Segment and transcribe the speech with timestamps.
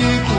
[0.00, 0.33] you.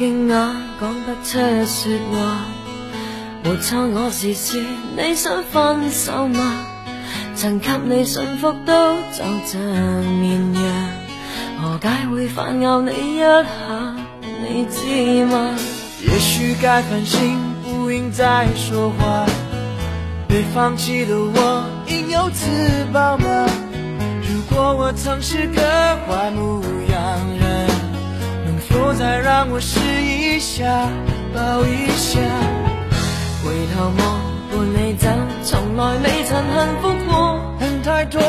[0.00, 2.46] 惊讶，讲不出说话。
[3.44, 4.58] 没错，我是说，
[4.96, 6.64] 你想分手吗？
[7.34, 9.28] 曾给你驯服，都像
[9.60, 10.88] 绵羊，
[11.60, 13.44] 何解会反咬你一下？
[14.42, 15.54] 你知吗？
[16.08, 17.20] 也许该反省，
[17.62, 19.26] 不应再说话。
[20.26, 22.46] 被放弃的我，应有自
[22.90, 23.26] 保吗？
[24.22, 25.60] 如果我曾是个
[26.06, 26.32] 坏
[26.88, 27.49] 羊人。
[28.70, 30.64] 不再让我试一下，
[31.34, 32.20] 抱一下。
[33.44, 34.20] 回头望，
[34.50, 35.08] 伴你走，
[35.42, 38.20] 从来未曾幸福过，恨太多，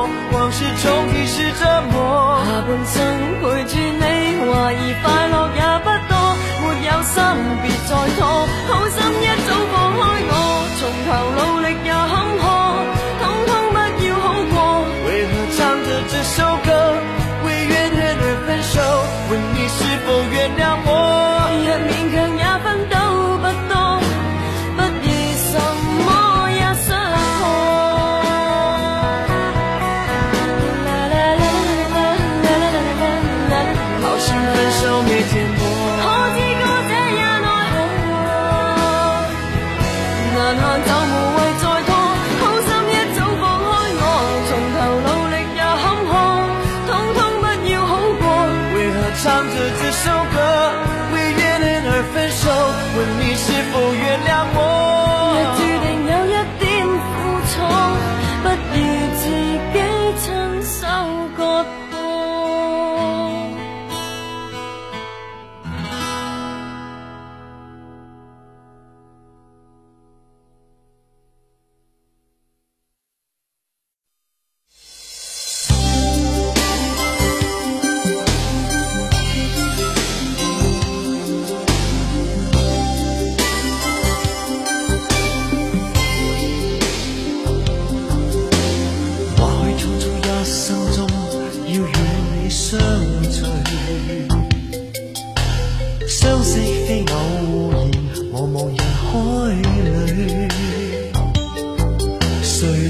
[49.24, 50.83] 唱着这首歌。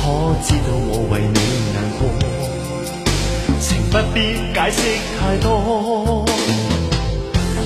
[0.00, 0.02] 可
[0.46, 0.54] 知道
[0.88, 1.38] 我为你
[1.72, 2.00] 难过？
[3.58, 4.14] 情不必
[4.54, 4.80] 解释
[5.18, 5.46] 太多，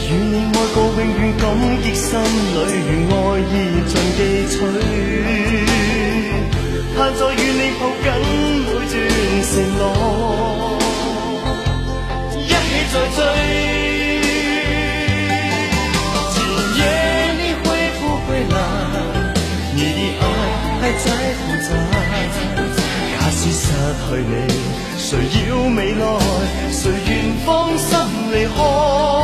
[0.06, 1.46] 与你爱过永远感
[1.82, 2.08] 激，心
[2.55, 2.56] 里
[2.87, 3.43] 如爱意
[3.88, 4.19] 尽寄
[4.55, 4.56] 取，
[6.96, 7.40] 盼再与你
[7.81, 7.99] 抱紧。
[24.08, 24.08] 谁要未
[25.93, 26.19] 来？
[26.70, 27.99] 谁愿放心
[28.32, 29.17] 离开？